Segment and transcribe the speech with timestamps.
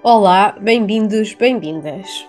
[0.00, 2.24] Olá, bem-vindos, bem-vindas.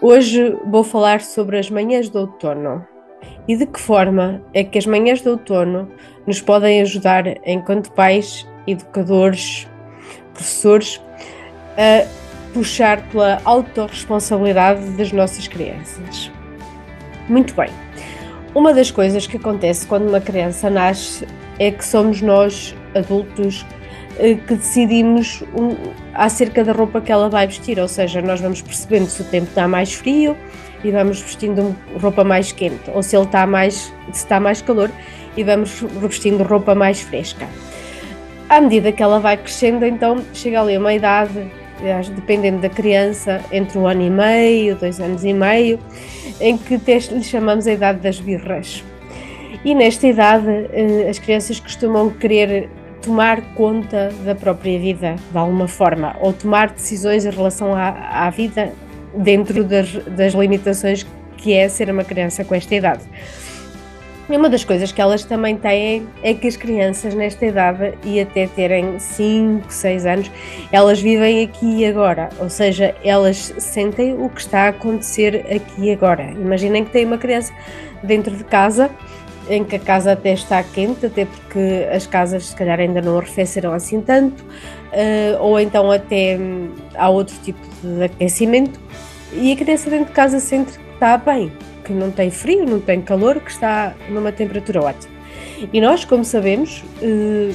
[0.00, 2.82] Hoje vou falar sobre as manhãs de outono
[3.46, 5.92] e de que forma é que as manhãs de outono
[6.26, 9.68] nos podem ajudar, enquanto pais, educadores,
[10.32, 10.98] professores,
[11.76, 12.08] a
[12.54, 16.32] puxar pela autorresponsabilidade das nossas crianças.
[17.28, 17.68] Muito bem.
[18.54, 21.28] Uma das coisas que acontece quando uma criança nasce
[21.58, 23.66] é que somos nós, adultos,
[24.18, 25.44] que decidimos
[26.14, 29.46] acerca da roupa que ela vai vestir, ou seja, nós vamos percebendo se o tempo
[29.46, 30.36] está mais frio
[30.82, 34.90] e vamos vestindo roupa mais quente, ou se ele está mais, se está mais calor
[35.36, 37.46] e vamos vestindo roupa mais fresca.
[38.48, 41.50] À medida que ela vai crescendo, então chega ali uma idade,
[42.14, 45.78] dependendo da criança, entre um ano e meio, dois anos e meio,
[46.40, 48.82] em que lhe chamamos a idade das birras.
[49.64, 52.68] E nesta idade, eh, as crianças costumam querer
[53.02, 58.30] tomar conta da própria vida, de alguma forma, ou tomar decisões em relação à, à
[58.30, 58.72] vida
[59.14, 63.02] dentro das, das limitações que é ser uma criança com esta idade.
[64.28, 68.20] E uma das coisas que elas também têm é que as crianças nesta idade e
[68.20, 70.30] até terem 5, 6 anos,
[70.70, 75.84] elas vivem aqui e agora, ou seja, elas sentem o que está a acontecer aqui
[75.84, 76.24] e agora.
[76.32, 77.54] Imaginem que tem uma criança
[78.02, 78.90] dentro de casa
[79.48, 83.18] em que a casa até está quente, até porque as casas se calhar ainda não
[83.18, 88.78] arrefeceram assim tanto, uh, ou então até hum, há outro tipo de aquecimento,
[89.32, 91.52] e a criança dentro de casa sente que está bem,
[91.84, 95.18] que não tem frio, não tem calor, que está numa temperatura ótima.
[95.72, 97.54] E nós, como sabemos, uh,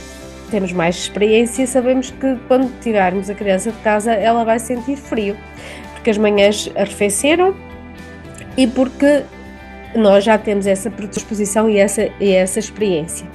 [0.49, 5.35] temos mais experiência, sabemos que quando tirarmos a criança de casa, ela vai sentir frio,
[5.93, 7.55] porque as manhãs arrefeceram
[8.55, 9.23] e porque
[9.95, 13.27] nós já temos essa predisposição e essa, e essa experiência.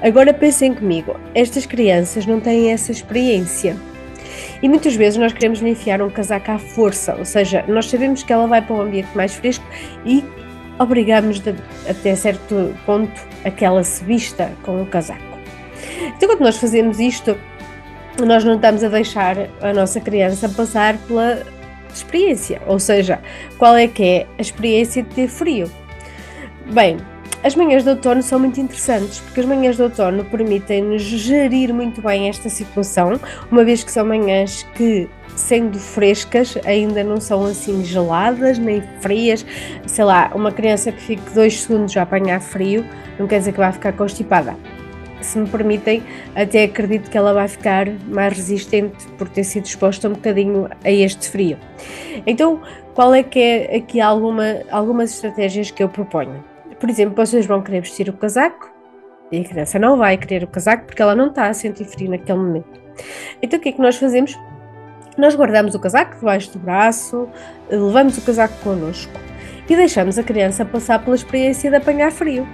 [0.00, 3.76] Agora pensem comigo, estas crianças não têm essa experiência.
[4.62, 8.22] E muitas vezes nós queremos lhe enfiar um casaco à força, ou seja, nós sabemos
[8.22, 9.64] que ela vai para um ambiente mais fresco
[10.04, 10.24] e
[10.78, 11.42] obrigamos
[11.88, 15.22] até certo ponto a que ela se vista com o casaco.
[16.16, 17.36] Então, quando nós fazemos isto,
[18.24, 21.42] nós não estamos a deixar a nossa criança passar pela
[21.92, 23.20] experiência, ou seja,
[23.58, 25.70] qual é que é a experiência de ter frio.
[26.70, 26.98] Bem,
[27.42, 32.02] as manhãs de outono são muito interessantes porque as manhãs de outono permitem-nos gerir muito
[32.02, 33.18] bem esta situação,
[33.50, 39.46] uma vez que são manhãs que, sendo frescas, ainda não são assim geladas nem frias.
[39.86, 42.84] Sei lá, uma criança que fique dois segundos a apanhar frio
[43.18, 44.54] não quer dizer que vai ficar constipada.
[45.22, 46.02] Se me permitem,
[46.36, 50.90] até acredito que ela vai ficar mais resistente por ter sido exposta um bocadinho a
[50.90, 51.56] este frio.
[52.26, 52.60] Então,
[52.94, 56.44] qual é que é aqui alguma, algumas estratégias que eu proponho?
[56.78, 58.70] Por exemplo, vocês vão querer vestir o casaco
[59.32, 62.10] e a criança não vai querer o casaco porque ela não está a sentir frio
[62.10, 62.80] naquele momento.
[63.42, 64.38] Então o que é que nós fazemos?
[65.16, 67.28] Nós guardamos o casaco debaixo do braço,
[67.68, 69.12] levamos o casaco connosco
[69.68, 72.46] e deixamos a criança passar pela experiência de apanhar frio.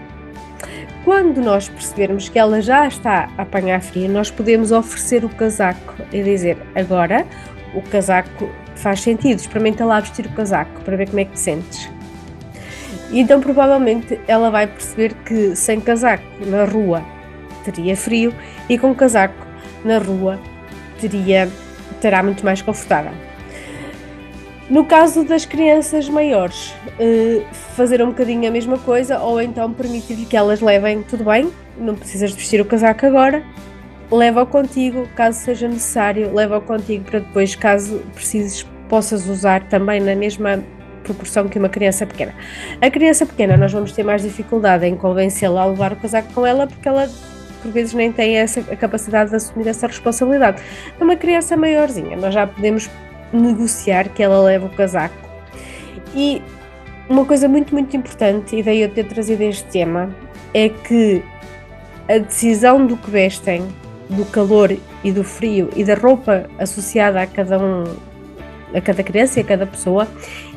[1.05, 5.95] Quando nós percebermos que ela já está a apanhar frio, nós podemos oferecer o casaco
[6.11, 7.27] e dizer: agora
[7.75, 11.41] o casaco faz sentido, experimenta lá vestir o casaco para ver como é que te
[11.41, 11.94] sentes.
[13.21, 17.03] Então provavelmente ela vai perceber que sem casaco na rua
[17.65, 18.35] teria frio
[18.69, 19.47] e com casaco
[19.85, 20.39] na rua
[21.01, 21.49] teria
[22.01, 23.13] terá muito mais confortável.
[24.69, 27.43] No caso das crianças maiores, eh,
[27.77, 31.95] fazer um bocadinho a mesma coisa ou então permitir-lhe que elas levem tudo bem, não
[31.95, 33.45] precisas de vestir o casaco agora,
[34.11, 40.15] leva-o contigo, caso seja necessário, leva-o contigo para depois, caso precises, possas usar também na
[40.15, 40.63] mesma
[41.05, 42.35] proporção que uma criança pequena.
[42.81, 46.45] A criança pequena, nós vamos ter mais dificuldade em convencê-la a levar o casaco com
[46.45, 47.09] ela, porque ela
[47.63, 50.61] por vezes nem tem essa a capacidade de assumir essa responsabilidade.
[51.01, 52.91] Uma criança maiorzinha, nós já podemos
[53.33, 55.17] negociar que ela leve o casaco.
[56.15, 56.43] E
[57.09, 60.15] uma coisa muito, muito importante, e daí eu ter trazido este tema,
[60.53, 61.23] é que
[62.09, 63.67] a decisão do que vestem,
[64.09, 67.85] do calor e do frio e da roupa associada a cada um
[68.75, 70.07] a cada criança e a cada pessoa,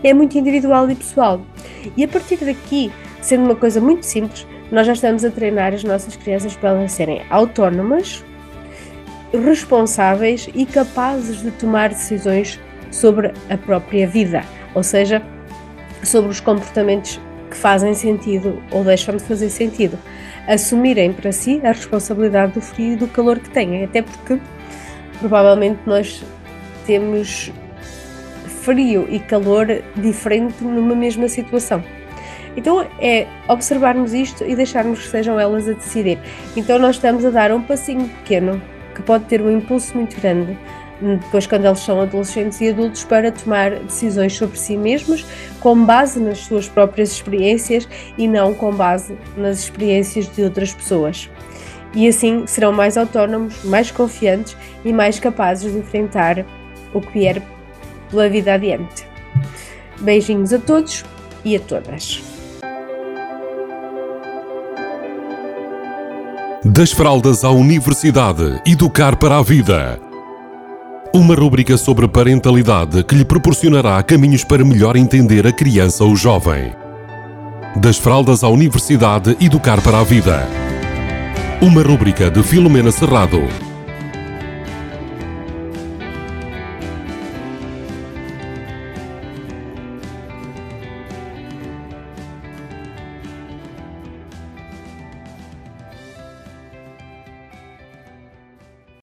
[0.04, 1.42] é muito individual e pessoal.
[1.96, 2.92] E a partir daqui,
[3.22, 6.92] sendo uma coisa muito simples, nós já estamos a treinar as nossas crianças para elas
[6.92, 8.24] serem autónomas
[9.34, 12.60] responsáveis e capazes de tomar decisões
[12.92, 15.22] sobre a própria vida, ou seja,
[16.04, 19.98] sobre os comportamentos que fazem sentido ou deixam de fazer sentido.
[20.48, 24.40] Assumirem para si a responsabilidade do frio e do calor que têm, até porque
[25.20, 26.24] provavelmente nós
[26.86, 27.52] temos
[28.68, 31.82] frio e calor diferente numa mesma situação.
[32.58, 36.20] Então é observarmos isto e deixarmos que sejam elas a decidir.
[36.56, 38.62] Então nós estamos a dar um passinho pequeno
[38.94, 40.58] que pode ter um impulso muito grande
[41.00, 45.26] depois quando eles são adolescentes e adultos para tomar decisões sobre si mesmos
[45.60, 47.88] com base nas suas próprias experiências
[48.18, 51.30] e não com base nas experiências de outras pessoas.
[51.94, 56.44] E assim serão mais autónomos, mais confiantes e mais capazes de enfrentar
[56.94, 57.42] o que vier
[58.10, 59.06] pela vida adiante.
[60.00, 61.04] Beijinhos a todos
[61.44, 62.22] e a todas.
[66.64, 70.00] Das fraldas à universidade, educar para a vida.
[71.14, 76.74] Uma rúbrica sobre parentalidade que lhe proporcionará caminhos para melhor entender a criança ou jovem.
[77.76, 80.48] Das fraldas à universidade, educar para a vida.
[81.62, 83.67] Uma rúbrica de Filomena Serrado.